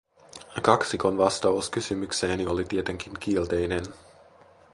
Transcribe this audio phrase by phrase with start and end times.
[0.61, 3.85] Kaksikon vastaus kysymykseeni oli tietenkin kielteinen;